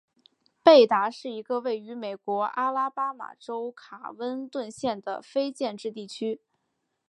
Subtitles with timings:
[0.63, 6.41] 贝达是一个位于美国阿拉巴马州卡温顿县的非建制地区。